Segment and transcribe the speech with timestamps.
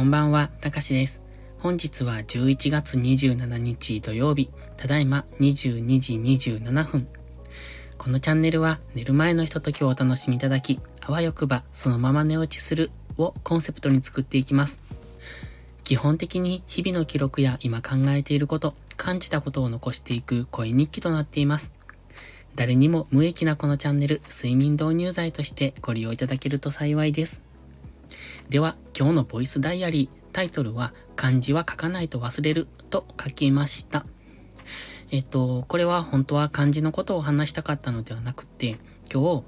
[0.00, 1.22] こんばんは、たかしです。
[1.58, 4.48] 本日は11月27日土曜日、
[4.78, 7.06] ただいま22時27分。
[7.98, 14.80] このチャンネルは寝る前のひとときをお楽しみいただき、あわよくばそのまま寝落ちするをコンセプトに作っていきます。
[15.84, 21.72] 基本的に日々の記録や今考えていること、感じたことを残していく声日記となっています。
[22.54, 27.49] 誰にも無益なこのチャンネル、睡眠導入剤としてご利用いただけると幸いです。
[28.48, 34.06] では、今日のボイスダイアリー、タイトルは、漢字は書かないと忘れると書きました。
[35.10, 38.78] えっと、これは本当は漢字のことを話したかったのではなくて、
[39.12, 39.44] 今日、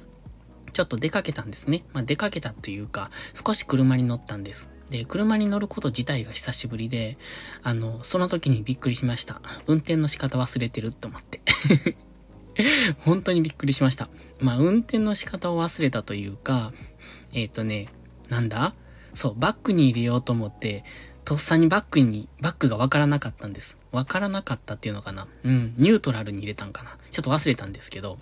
[0.72, 1.84] ちょっと出かけたんですね。
[1.92, 3.10] まあ、出かけたというか、
[3.46, 4.70] 少し車に乗ったんです。
[4.90, 7.16] で、車に乗ること自体が久しぶりで、
[7.62, 9.40] あの、その時にびっくりしました。
[9.66, 11.40] 運転の仕方忘れてるって思って。
[13.00, 14.08] 本当にびっくりしました。
[14.40, 16.72] まあ、運転の仕方を忘れたというか、
[17.32, 17.88] えっ、ー、とね、
[18.32, 18.74] なんだ？
[19.12, 20.84] そう、バックに入れようと思って、
[21.26, 23.76] とっさにバックに、バックがわからなかったんです。
[23.92, 25.28] わからなかったっていうのかな？
[25.44, 26.96] うん、ニュートラルに入れたんかな？
[27.10, 28.18] ちょっと忘れたんですけど、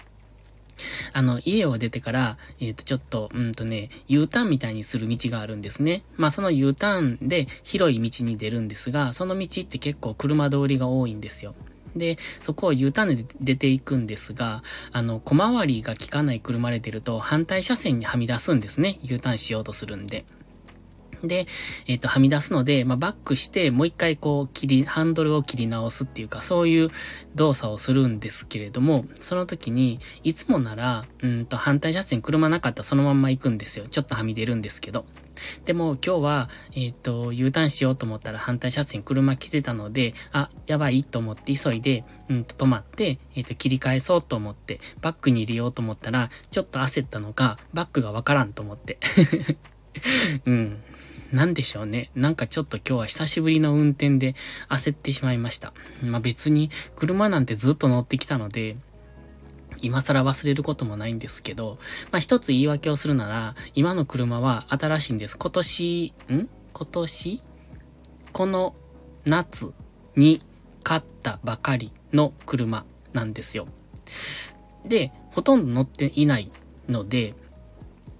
[1.12, 6.03] あの、家を出てから、えっ、ー、と、ちょっと、うんとね、U ターンみたいにする道があるんですね。
[6.17, 11.55] まあ、その U ターンで広い道に出るんですが、その道って結構車通りが多いんですよ。
[11.97, 18.99] で、そこを U ターンで出ていくんですが、あの、小回りが効かない車れてると反対車線にはみ出すんですね。
[19.03, 20.25] U ターンしようとするんで。
[21.23, 21.47] で、
[21.87, 26.91] えっ、と、はみ出すので、まあ、バックして、もう一回こう、切り、ハンドルを切り直すっていうか、そういう
[27.35, 33.87] 動作をするんですけれども、その時に、いつもなら、うんと、反対車線車なかったらそのまんま行くんですよ。
[33.89, 35.05] ちょっとはみ出るんですけど。
[35.65, 48.99] でも今日は、えっ、ー、と、U ターンしようと思ったら反対車線車来てたので、あ、やばいと思って急いで、うんと止まって、えっ、ー、と、切り返そうと思って、バックに入れようと思ったら、ちょっと焦ったのか、バックがわからんと思って。
[50.45, 50.83] うん。
[51.33, 52.11] なんでしょうね。
[52.14, 54.34] なんかちょっと今日は久しぶりの運転で
[54.69, 55.72] 焦ってしまいました。
[56.03, 58.77] まあ別に車なんてずっと乗ってきたので、
[59.82, 61.78] 今更忘れることもないんですけど、
[62.10, 65.38] まあ一つ言い訳をするなら、今の車は新しいんです。
[65.38, 66.49] 今年、ん？
[66.72, 67.43] 今年？
[68.32, 68.75] この
[69.25, 69.72] 夏
[70.16, 70.43] に
[70.82, 73.69] 買ったばかりの車なんですよ。
[74.84, 76.50] で、ほとんど乗っていない
[76.88, 77.34] ので、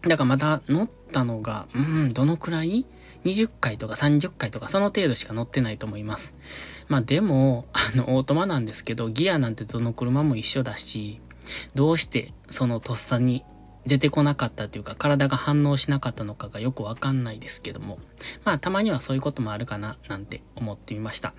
[0.03, 2.87] だからまだ乗ったのが、うん、どのくらい？
[3.25, 6.35] 20回とか30回とかその程度しか乗ってないと思います。
[6.89, 11.21] まあでも、あの、オートマなんですけど、ギアなんてどの車も一緒だし、
[11.75, 13.45] どうしてそのとっさに
[13.87, 17.99] 出てこなかったというか、体が反応しなかったのかがよくわかんないですけども、
[18.45, 21.35] まあたまにはそういうこともあるかな、なんて思ってみました。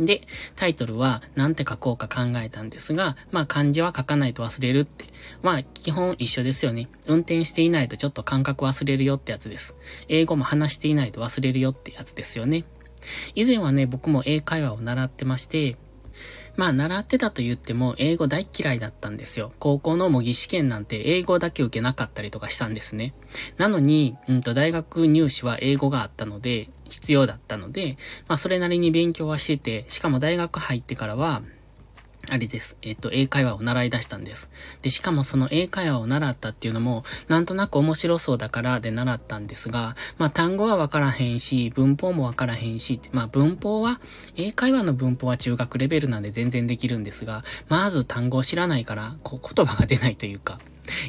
[0.00, 0.18] で、
[0.56, 5.06] タイトルは何て書こうか考えたんですが、まあ漢字は書かないと忘れるって。
[5.42, 6.88] まあ基本一緒ですよね。
[7.06, 9.74] 運転していないとちょっと感覚忘れるよってやつです。
[10.08, 12.64] 英語も話していないと忘れるよってやつですよね。
[13.34, 15.76] 以前はね、僕も英会話を習ってまして、
[16.56, 19.52] まあ、習ってたと言っても、英語大嫌いだったんですよ。
[19.58, 23.14] 高校の模擬試験なんて英語だけ受けなかったりとかしたんですね。
[23.56, 27.96] なのに、うんと、大学入試は英語があったので、必要だったので、
[28.28, 31.42] まあ、それなりに勉強はしてて、しかも大学入ってからは、
[32.28, 32.76] あれです。
[32.82, 34.50] えっと、英会話を習い出したんです。
[34.82, 44.00] で、しかもその英会話を習ったっていうのも、なんとなく面白そうだからで習ったんですが、まあ単語はわからへんし、文法もわからへんし、まあ文法は、
[44.36, 50.60] 英会話の文法は中学レベルなんで全然できるんですが、まず単語を知らないから、こう言葉が出ないというか、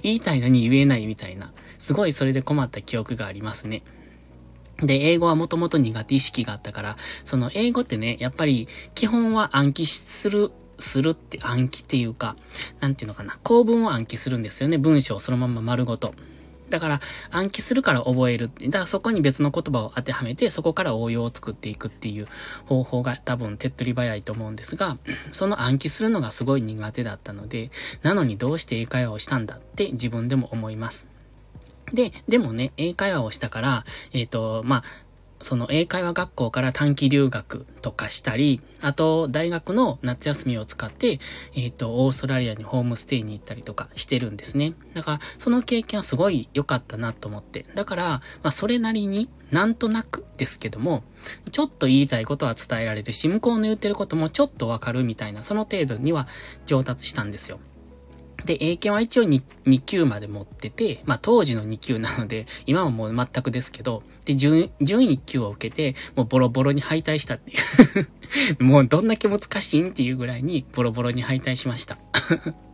[0.04, 3.84] 言いたいのに言えないみたいな、すごいそれで困った記憶がありますね。
[4.82, 12.36] で、英語はもともと苦手意識があったから、その英語ってね、やっぱり基本は暗記するするって暗記っていうか、
[12.80, 14.78] なんていうのかな、構文を暗記するんですよね。
[14.78, 16.14] 文章をそのまま丸ごと。
[16.70, 18.66] だから、暗記するから覚えるって。
[18.66, 22.28] だからそこに別の言葉を当てはめて、そこから応用を作っていくっていう
[22.66, 24.98] 方法が多分手っ取り早いと思うんですが、
[25.32, 27.70] その暗記するのがすごい苦手だったので、
[28.02, 31.11] なのにどうして英会話をしたんだって自分でも思います。
[31.94, 34.84] で、でもね、英会話をしたから、えっ、ー、と、まあ、
[35.42, 41.20] その英会話学校から短期留学とかしたり、あと大学の夏休みを使って、
[41.56, 44.74] えっ、ー、と、オーストラリアにホームステイに行ったりとかしてるんですね。
[44.94, 47.66] だから、その経験はすごい良かったなと思って。
[47.76, 51.04] だから、まあ、それなりになんとなくですけども、
[51.52, 56.28] ちょっと言いたいことは伝えられるし、向こうの言ってることもちょっとわかるみたいな、その程度には
[56.68, 57.60] 上達したんですよ。
[58.46, 67.54] で、英検は一応 2, 2級まで持ってて、まあ当時の2級なので、今はもう全くですけど、で、準、準1級を受けて、もうボロボロに敗退したってい
[68.60, 71.98] う もうどんだけ難しいんっていうぐらいにボロボロに敗退しました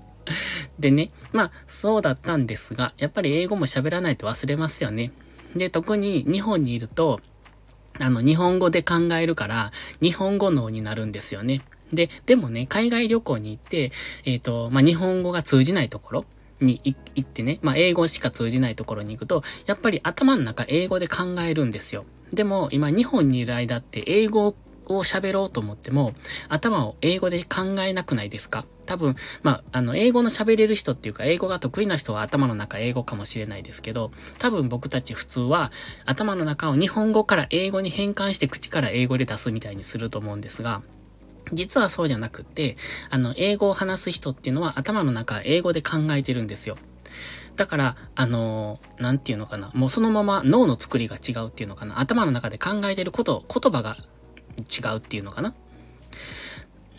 [0.80, 5.12] でね、まあそうだったんですが、やっぱり英語も喋らないと忘れますよね。
[5.56, 7.20] で、特に日本にいると、
[8.00, 9.72] あの、日本語で考えるから、
[10.02, 11.62] 日本語脳になるんですよね。
[11.94, 13.92] で、でもね、海外旅行に行って、
[14.26, 16.26] えっ、ー、と、まあ、日本語が通じないところ
[16.60, 22.06] に行ってね、まあ、英語しか通じないところに行くと、やっぱり頭の中英語で考えるんですよ。
[22.34, 24.56] でも、今日本にいる間って英語
[24.88, 26.14] を喋ろうと思っても、
[26.50, 28.66] 頭を英語で考えなくないですか？
[28.86, 35.72] 多分、まあ、あの、英語の喋れる人っていうか、英語が得意な人は頭の中英語かもしれないですけど、多分僕たち普通は、
[36.06, 40.82] 頭の中を日本語から英語に変換して口から英語で出すみたいにすると思うんですが、
[41.54, 42.78] 実はそうじゃなくって、
[43.10, 46.78] あの、英語を話す人っていうのは頭の中英語で考えてるんですよ。
[47.56, 49.72] だから、あのー、なんていうのかな。
[49.74, 52.00] もうそのまま脳の作りが違うっていうのかな。
[52.00, 53.98] 頭の中で考えてること、言葉が
[54.58, 55.54] 違うっていうのかな。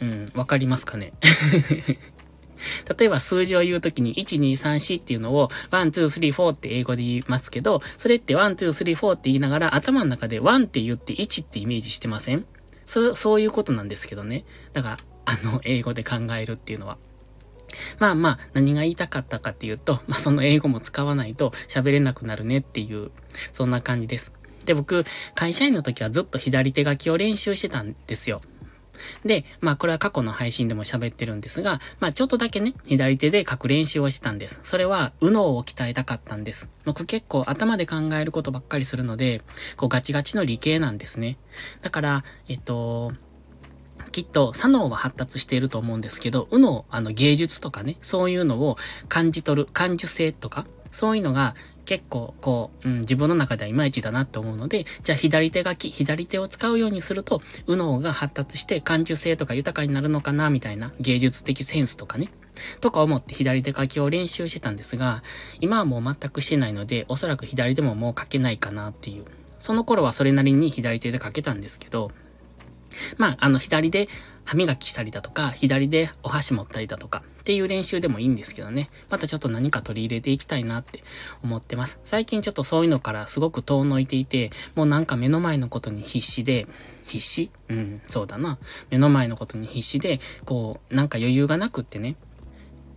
[0.00, 1.12] うん、わかりますかね
[2.98, 12.46] 例えば数字を言うときに1、2、3、4っていうのを1、2、3、4って英語で言いますけど、それって1、2、3、4って言いながら頭の中で1って言って1ってイメージしてません？
[12.88, 14.44] そ、そういうことなんですけどね。
[14.72, 14.96] だから、
[15.26, 16.96] あの、英語で考えるっていうのは。
[17.98, 23.10] まあまあ、何が言いたかったかっていうと、まあその英語も使わないと喋れなくなるねっていう、
[23.52, 24.32] そんな感じです。
[24.64, 25.04] で、僕、
[25.34, 28.40] 会社員の時はずっと左手書きを練習してたんですよ。
[29.24, 34.60] で、まあこれは過去の配信でも喋ってるんですが、まあちょっとだけね、左手で書く練習をしてたんです。
[34.62, 36.68] それは、右脳を鍛えたかったんです。
[36.84, 39.42] 僕結構頭で考えることばっかりするので、
[39.76, 41.38] こうガチガチの理系なんですね。
[41.82, 43.12] だから、えっと、
[44.12, 48.76] きっと、左脳は発達していると思うんですけど、右脳、あの芸術とかね、そういうのを
[49.08, 51.54] 感じ取る、感受性とか、そういうのが
[51.88, 62.28] 結構、こう、うん、自分の中ではいまいちだなって思うので、じゃあ左手書き、左手を使うようにすると、右脳が発達して感受性とか豊かになるのかな、みたいな芸術的センスとかね。
[62.82, 65.22] とか思って左手書きを練習してたんですが、
[65.60, 69.24] 今はもう全くしてないので、おそらく左手ももう書けないかなっていう。
[69.58, 72.10] その頃はそれなりに左手で書けたんですけど、
[73.16, 74.10] まあ、あの、左で
[74.48, 78.88] 歯磨きしたりだとか、左でお箸持ったりだとか、っていう練習でもいいんですけどね。
[79.10, 81.04] またちょっと何か取り入れていきたいなって
[81.44, 82.00] 思ってます。
[82.02, 86.66] 最近ちょっとそういうのからすごく遠のいていて、もうなんか目の前のことに必死で、
[87.06, 87.50] 必死？
[87.68, 88.56] うん、そうだな。
[88.88, 92.16] 目の前のことに必死で、こう、なんか余裕がなくってね、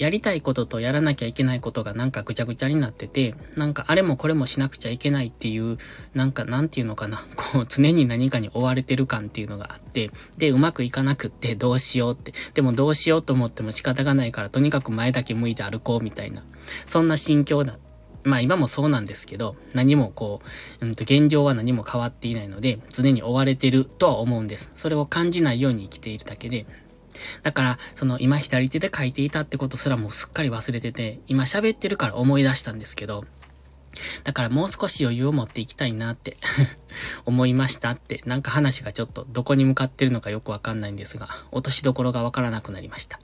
[0.01, 5.77] やりたいこととやらなきゃいけないことがなんかぐちゃぐちゃになってて、なんかあれもこれもしなくちゃいけないっていう、
[6.15, 10.09] なんかなんていうのかな、こう常に何かに追われてる感っていうのがあって、
[10.39, 16.43] で、うまくいかなくってどうしようって、でもどうしようと思っても仕方がないからとにかく前だけ向いて歩こうみたいな、
[16.87, 17.77] そんな心境だ。
[18.23, 20.41] まあ今もそうなんですけど、何もこ
[20.81, 24.71] う、うんと現状は何も変わっていないので、常に追われてるとは思うんです。
[24.73, 26.65] それを感じないように生きているだけで、
[27.43, 33.25] だから、その今左手で書いていたってことすらもうすっかり忘れてて、今喋ってるから思い出したんですけど、
[34.23, 36.37] だからもう少し余裕を持っていきたいなって
[37.25, 43.19] 思いましたって、なんか話がちょっとどこに向かってるのかよくわかんないんですが、落としどころがわからなくなりました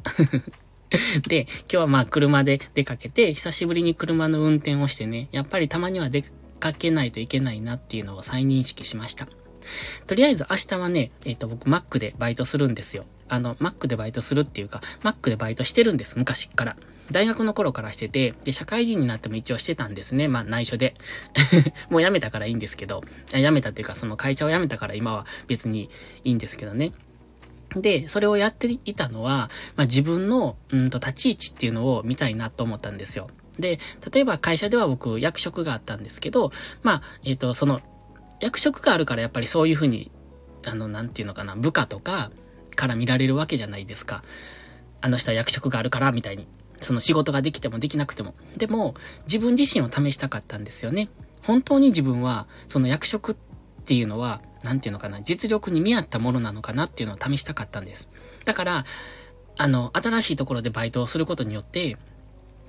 [1.27, 6.23] で、今日はまあ車で出かけて、久しぶりに車の運転をしてね、やっぱりたまには出
[6.59, 9.27] かけないといけないなっていうのを再認識しました。
[10.05, 13.05] とりあえず明日はね、えっ、ー、と僕 Mac でバイトするんですよ。
[13.29, 16.77] あの、Mac でバイトするっていうか、Mac でバイトしてるんです、昔から。
[17.11, 20.27] 大学の頃からしてて、で、社会人になっても一応してたんですね。
[20.27, 20.95] まあ、内緒で。
[21.89, 25.89] もう辞めたからいいんですけど、辞めたっていうか、その会社を辞めたから今は別に
[26.23, 26.91] いいんですけどね。
[27.75, 33.29] で、それをやっていたのは、まあ、自分の、うんと、立ち位置っていうのを見たいなと思ったんですよ。
[33.59, 33.79] で、
[34.11, 36.51] 例えば会社では僕、役職があったんですけど、
[36.83, 37.81] まあ、えっ、ー、と、その、
[38.39, 40.11] 役職があるからやっぱりそういうふうに、
[40.65, 42.31] あの、なんていうのかな、部下とか
[42.77, 44.23] から見られるわけじゃないですか。
[45.01, 46.47] あの人は役職があるから、みたいに。
[46.79, 48.35] その仕事ができてもできなくても。
[48.55, 51.09] でも、自分自身を試したかったんですよね。
[51.43, 53.35] 本当に自分は、その役職っ
[53.83, 58.09] ていうのは、何て言うのかな、実力に見合ったものなのかなっていうのを試したかったんです。
[58.45, 58.85] だから、
[59.57, 61.97] あの、新しいところでバイトをすることによって、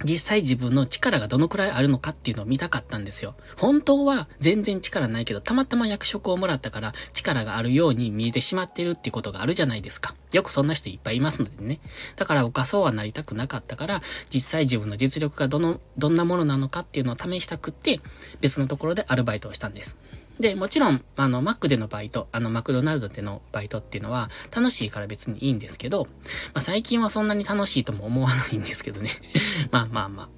[0.05, 3.35] 実際自分の力がどのくらいあるのかっていうのを見たかったんですよ。
[3.57, 10.15] 本当は全然力ないけど、たまたま役職をもらったから力があるように見えてしまってるっていうことがあるじゃないですか。
[10.33, 11.81] よくそんな人いっぱいいますのでね。
[12.17, 14.03] だから僕はそうはなりたくなかったから、
[14.33, 18.01] 実際自分の実力がどの、どんなものなのかっていうのを試したくって、
[18.41, 19.97] 別のところでアルバイトをしたんです。
[20.41, 26.11] で、もちろん、あの、マックでのバイト、あの、マクドナルドでのバイトっていうのは、楽しいから別にいいんですけど、ま
[26.55, 29.11] あ、最近はそんなに楽しいとも思わないんですけどね。
[29.71, 30.29] まあまあまあ。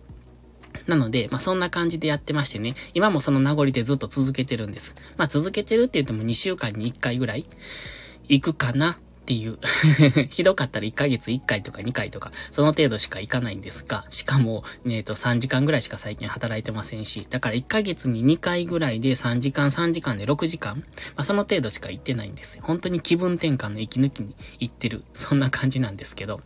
[0.87, 4.95] なので、まあ、そんな感じでやってましてね、今もその名残でずっと続けてるんです。
[5.17, 7.47] まあ、続けてるって言っても2週間に1回ぐらい
[8.29, 9.59] 行くかなっていう
[10.31, 20.85] ひどかったら1ヶ月1回とか2回とか、その程度しか行かないんですが、しかも、えっ、と、3時間ぐらいしか最近働いてませんし、だから1ヶ月に2回ぐらいで3時間3時間で6時間、ま
[21.19, 22.65] あ、その程度しか行ってないんですよ。
[22.67, 26.41] 本当に気分転換の息抜きに行ってる、そんな感じなんですけど。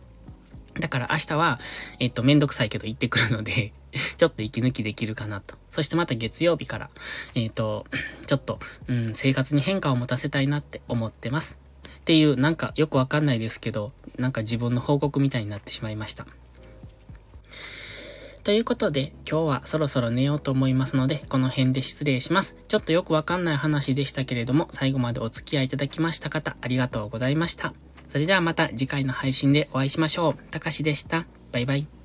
[0.79, 1.59] だから明日は、
[1.99, 3.73] えっ、と、めんどくさいけど行ってくるので
[4.17, 5.55] ちょっと息抜きできるかなと。
[5.71, 6.89] そしてまた月曜日から、
[7.33, 7.85] えっ、と、
[8.27, 11.57] ちょっと、うん、生活に変化を持たせたいなって思ってます。
[12.05, 16.27] っていう、なんかよくわかんないですけど、なんか自分の報告みたいになってしまいました。
[18.43, 22.55] ということで、今日はそろそろ寝ようと思いますので、この辺で失礼します。
[22.67, 27.73] ちょっとよくわかんない話でしたけれども、最後までお付き合いいただきました方、ありがとうございました。
[28.05, 30.51] それではまた次回の配信でお会いしましょう。
[30.51, 31.25] たかしでした。
[31.51, 32.04] バイバイ。